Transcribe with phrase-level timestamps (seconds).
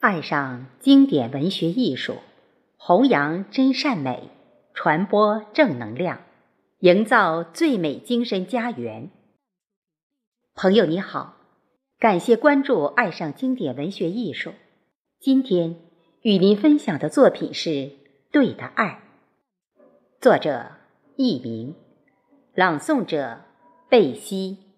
[0.00, 2.14] 爱上经典文学艺术，
[2.78, 4.30] 弘扬真善美，
[4.72, 6.22] 传播正能量，
[6.78, 9.10] 营造最美精神家园。
[10.54, 11.36] 朋友你好，
[11.98, 14.54] 感谢关注“爱上经典文学艺术”。
[15.20, 15.76] 今天
[16.22, 17.68] 与您分享的作品是
[18.32, 19.02] 《对的爱》，
[20.18, 20.70] 作者
[21.16, 21.74] 佚名，
[22.54, 23.42] 朗诵者
[23.90, 24.69] 贝西。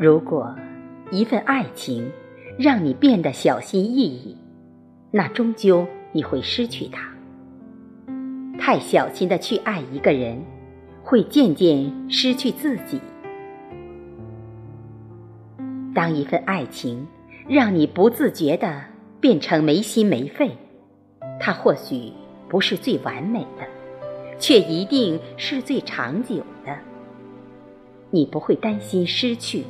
[0.00, 0.56] 如果
[1.10, 2.10] 一份爱情
[2.58, 4.34] 让你变得小心翼翼，
[5.10, 7.12] 那终究你会失去它。
[8.58, 10.42] 太小心的去爱一个人，
[11.02, 12.98] 会渐渐失去自己。
[15.94, 17.06] 当一份爱情
[17.46, 18.82] 让你不自觉的
[19.20, 20.50] 变成没心没肺，
[21.38, 22.10] 它或许
[22.48, 23.68] 不是最完美的，
[24.38, 26.74] 却一定是最长久的。
[28.08, 29.62] 你不会担心失去。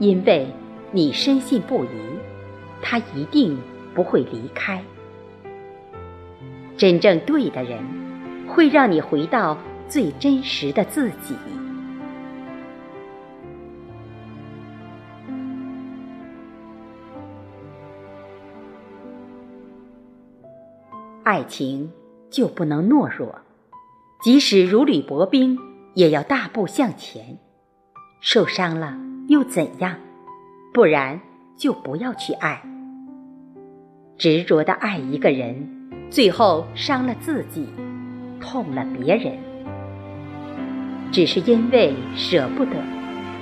[0.00, 0.48] 因为
[0.92, 1.88] 你深信不疑，
[2.80, 3.58] 他一定
[3.94, 4.82] 不会离开。
[6.78, 7.84] 真正对的人，
[8.48, 11.36] 会让你回到最真实的自己。
[21.22, 21.92] 爱情
[22.30, 23.40] 就不能懦弱，
[24.22, 25.58] 即使如履薄冰，
[25.92, 27.36] 也要大步向前。
[28.22, 29.09] 受伤了。
[29.30, 29.94] 又怎样？
[30.74, 31.20] 不然
[31.56, 32.60] 就不要去爱。
[34.18, 35.64] 执着的爱一个人，
[36.10, 37.68] 最后伤了自己，
[38.40, 39.38] 痛了别人。
[41.12, 42.72] 只是因为舍不得，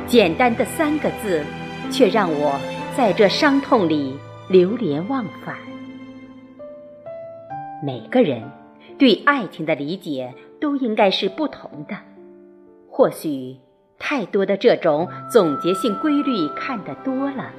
[0.06, 1.42] 简单的三个字，
[1.90, 2.60] 却让我
[2.94, 4.14] 在这伤痛里
[4.50, 5.56] 流连忘返。
[7.82, 8.42] 每个人
[8.98, 11.96] 对爱情的理解都应该是不同的，
[12.90, 13.56] 或许。
[13.98, 17.50] 太多的这种总结性规律看得多了，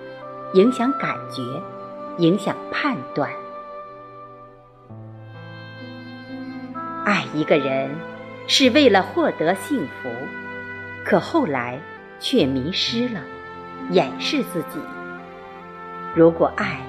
[0.53, 1.43] 影响感觉，
[2.17, 3.29] 影响判断。
[7.05, 7.89] 爱一个人
[8.47, 10.09] 是为了获得幸福，
[11.05, 11.79] 可后来
[12.19, 13.21] 却迷失了，
[13.91, 14.79] 掩饰自己。
[16.15, 16.79] 如果爱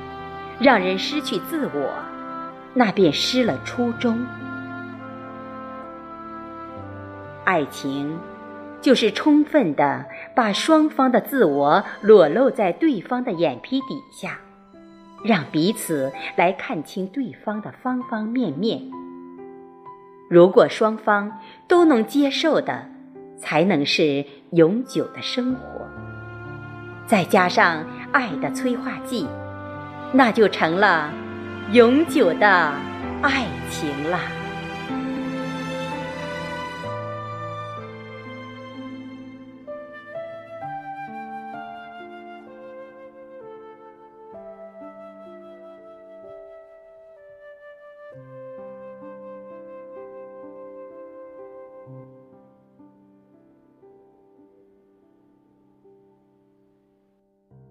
[0.58, 1.92] 让人失去自我，
[2.72, 4.24] 那便失了初衷。
[7.44, 8.16] 爱情。
[8.80, 14.38] 就是充分的把双方的自我裸露在对方的眼皮底下，
[15.24, 18.80] 让彼此来看清对方的方方面面。
[20.30, 22.86] 如果双方都能接受的，
[23.36, 25.86] 才能是永久的生活。
[27.06, 29.26] 再加上爱的催化剂，
[30.12, 31.12] 那就成了
[31.72, 32.72] 永久的
[33.22, 34.39] 爱情了。